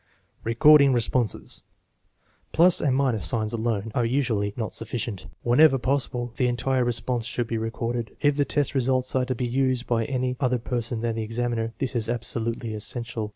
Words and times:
Recording 0.43 0.93
responses. 0.93 1.61
Plus 2.53 2.81
and 2.81 2.95
minus 2.95 3.23
signs 3.23 3.53
alone 3.53 3.91
are 3.93 4.01
not 4.01 4.09
usually 4.09 4.51
sufficient. 4.71 5.27
Whenever 5.43 5.77
possible 5.77 6.33
the 6.37 6.47
entire 6.47 6.83
re 6.83 6.91
sponse 6.91 7.25
should 7.27 7.45
be 7.45 7.59
recorded. 7.59 8.17
If 8.19 8.35
the 8.35 8.43
test 8.43 8.73
results 8.73 9.15
are 9.15 9.25
to 9.25 9.35
be 9.35 9.45
used 9.45 9.85
by 9.85 10.05
any 10.05 10.37
other 10.39 10.57
person 10.57 11.01
than 11.01 11.17
the 11.17 11.21
examiner, 11.21 11.75
this 11.77 11.95
is 11.95 12.09
absolutely 12.09 12.73
essential. 12.73 13.29